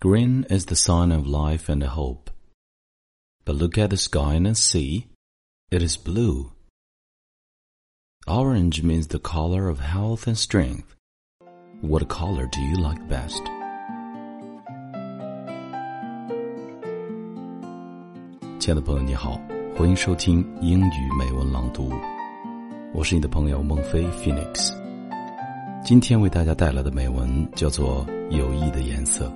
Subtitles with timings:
[0.00, 2.30] Green is the sign of life and hope.
[3.44, 5.06] But look at the sky and see,
[5.70, 6.52] it is blue.
[8.26, 10.94] Orange means the color of health and strength.
[11.80, 13.42] What color do you like best?
[18.58, 19.40] 亲爱的朋友，你好，
[19.76, 21.92] 欢迎收听英语美文朗读。
[22.92, 24.72] 我是你的朋友孟非 Phoenix。
[25.84, 29.28] 今天为大家带来的美文叫做《友谊的颜色》。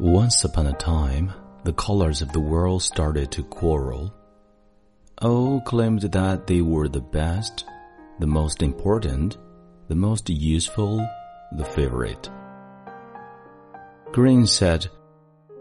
[0.00, 1.30] Once upon a time,
[1.64, 4.10] the colors of the world started to quarrel.
[5.20, 7.66] All claimed that they were the best,
[8.18, 9.36] the most important,
[9.88, 11.06] the most useful,
[11.52, 12.30] the favorite.
[14.10, 14.88] Green said,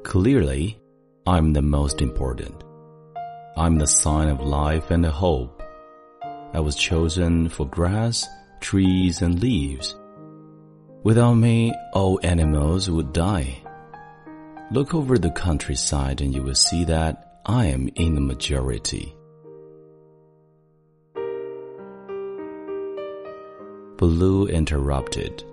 [0.03, 0.79] Clearly,
[1.27, 2.63] I'm the most important.
[3.57, 5.61] I'm the sign of life and hope.
[6.53, 8.25] I was chosen for grass,
[8.61, 9.97] trees, and leaves.
[11.03, 13.63] Without me, all animals would die.
[14.71, 19.15] Look over the countryside and you will see that I am in the majority.
[23.97, 25.43] Blue interrupted.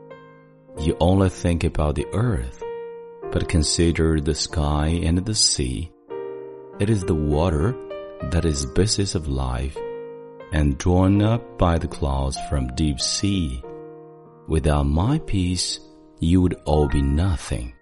[0.79, 2.63] You only think about the earth,
[3.33, 5.91] but consider the sky and the sea.
[6.79, 7.75] It is the water
[8.31, 9.79] that is basis of life
[10.53, 13.63] and drawn up by the clouds from deep sea.
[14.47, 15.81] Without my peace,
[16.21, 17.76] you would all be nothing.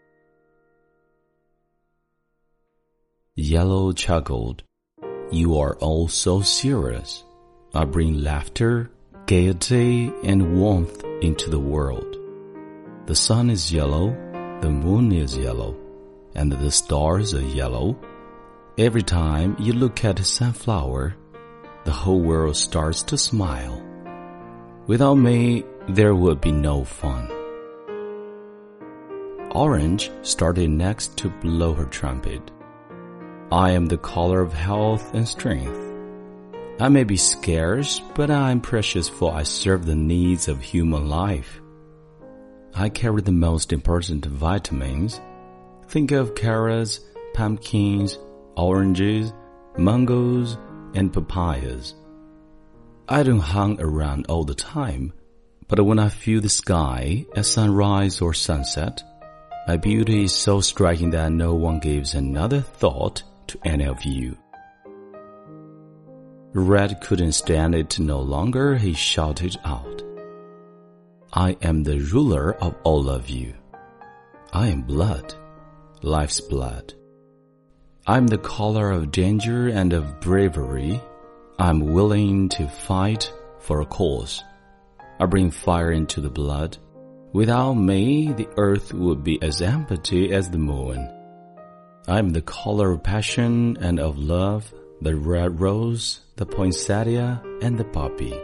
[3.36, 4.62] Yellow chuckled.
[5.32, 7.24] You are all so serious.
[7.74, 8.92] I bring laughter,
[9.26, 12.16] gaiety, and warmth into the world.
[13.06, 14.10] The sun is yellow,
[14.60, 15.76] the moon is yellow,
[16.36, 17.98] and the stars are yellow.
[18.78, 21.16] Every time you look at a sunflower,
[21.84, 23.82] the whole world starts to smile.
[24.86, 27.28] Without me, there would be no fun.
[29.50, 32.52] Orange started next to blow her trumpet.
[33.54, 35.78] I am the color of health and strength.
[36.80, 41.08] I may be scarce, but I am precious for I serve the needs of human
[41.08, 41.60] life.
[42.74, 45.20] I carry the most important vitamins.
[45.86, 46.98] Think of carrots,
[47.32, 48.18] pumpkins,
[48.56, 49.32] oranges,
[49.78, 50.58] mangoes,
[50.96, 51.94] and papayas.
[53.08, 55.12] I don't hang around all the time,
[55.68, 59.00] but when I feel the sky at sunrise or sunset,
[59.68, 64.36] my beauty is so striking that no one gives another thought to any of you.
[66.52, 68.76] Red couldn't stand it no longer.
[68.76, 70.02] He shouted out,
[71.32, 73.54] I am the ruler of all of you.
[74.52, 75.34] I am blood,
[76.02, 76.94] life's blood.
[78.06, 81.00] I'm the color of danger and of bravery.
[81.58, 84.42] I'm willing to fight for a cause.
[85.18, 86.78] I bring fire into the blood.
[87.32, 91.13] Without me, the earth would be as empty as the moon.
[92.06, 97.78] I am the color of passion and of love, the red rose, the poinsettia, and
[97.78, 98.38] the poppy.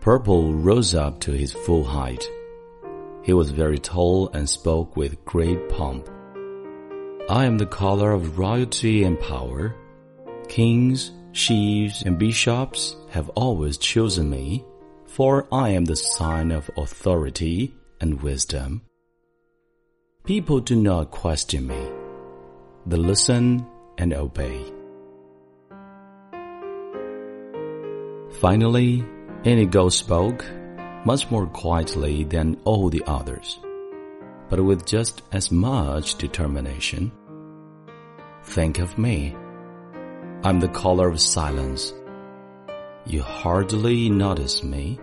[0.00, 2.22] Purple rose up to his full height.
[3.22, 6.10] He was very tall and spoke with great pomp.
[7.30, 9.74] I am the color of royalty and power.
[10.48, 14.62] Kings, chiefs, and bishops have always chosen me,
[15.06, 18.82] for I am the sign of authority and wisdom.
[20.24, 21.90] People do not question me.
[22.86, 23.66] They listen
[23.98, 24.72] and obey.
[28.40, 29.04] Finally,
[29.42, 30.44] Indigo spoke,
[31.04, 33.58] much more quietly than all the others,
[34.48, 37.10] but with just as much determination.
[38.44, 39.34] Think of me.
[40.44, 41.92] I'm the color of silence.
[43.06, 45.00] You hardly notice me,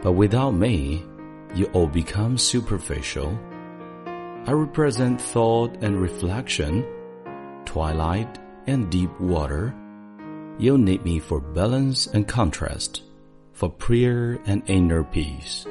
[0.00, 1.04] but without me,
[1.56, 3.36] you all become superficial
[4.48, 6.82] I represent thought and reflection,
[7.66, 9.74] twilight and deep water.
[10.58, 13.02] You'll need me for balance and contrast,
[13.52, 15.66] for prayer and inner peace.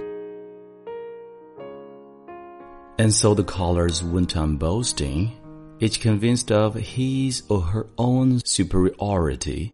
[2.99, 5.31] And so the callers went on boasting,
[5.79, 9.73] each convinced of his or her own superiority.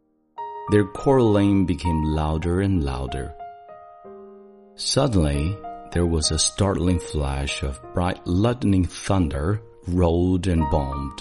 [0.72, 3.36] Their quarreling became louder and louder.
[4.76, 5.58] Suddenly,
[5.94, 11.20] there was a startling flash of bright lightning thunder rolled and bombed.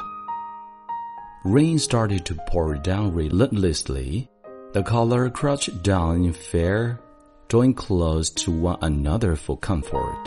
[1.44, 4.30] Rain started to pour down relentlessly.
[4.72, 7.00] The caller crouched down in fear,
[7.48, 10.24] drawing close to one another for comfort.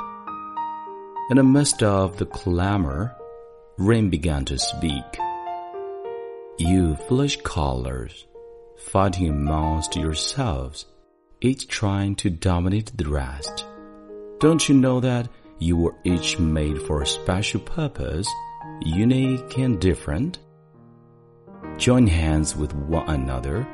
[1.31, 3.15] In the midst of the clamor,
[3.77, 5.03] Rain began to speak.
[6.59, 8.27] You foolish colors,
[8.77, 10.85] fighting amongst yourselves,
[11.41, 13.65] each trying to dominate the rest.
[14.39, 15.29] Don't you know that
[15.59, 18.27] you were each made for a special purpose,
[18.81, 20.39] unique and different?
[21.77, 23.65] Join hands with one another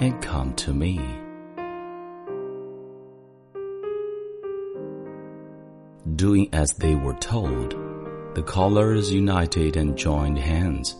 [0.00, 0.98] and come to me.
[6.16, 7.72] Doing as they were told,
[8.34, 10.96] the callers united and joined hands.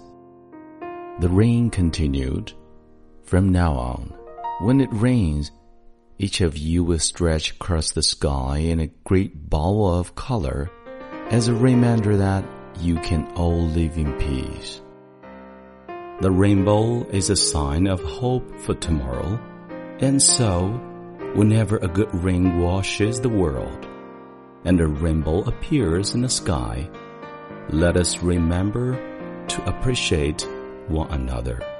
[1.20, 2.52] The rain continued.
[3.22, 4.12] From now on,
[4.60, 5.50] when it rains,
[6.20, 10.70] each of you will stretch across the sky in a great ball of color
[11.30, 12.44] as a reminder that
[12.78, 14.82] you can all live in peace.
[16.20, 19.40] The rainbow is a sign of hope for tomorrow,
[20.00, 20.68] and so,
[21.36, 23.88] whenever a good rain washes the world,
[24.66, 26.90] and a rainbow appears in the sky,
[27.70, 28.92] let us remember
[29.46, 30.46] to appreciate
[30.86, 31.79] one another.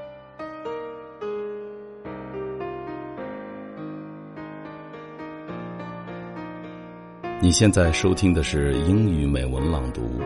[7.43, 10.21] 你现在收听的是英语美文朗读，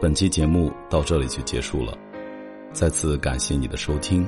[0.00, 1.92] 本期节目到这里就结束了。
[2.72, 4.26] 再次感谢你的收听，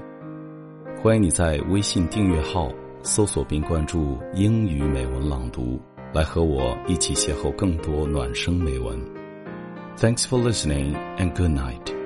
[1.03, 2.71] 欢迎你在微信订阅号
[3.03, 5.81] 搜索并关注“英语美文朗读”，
[6.13, 9.01] 来和我一起邂逅更多暖声美文。
[9.97, 12.00] Thanks for listening and good night.